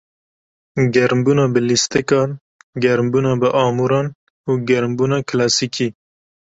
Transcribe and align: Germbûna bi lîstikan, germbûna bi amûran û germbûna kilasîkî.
Germbûna 0.93 1.45
bi 1.53 1.59
lîstikan, 1.69 2.29
germbûna 2.83 3.33
bi 3.41 3.47
amûran 3.65 4.07
û 4.49 4.51
germbûna 4.67 5.19
kilasîkî. 5.29 5.89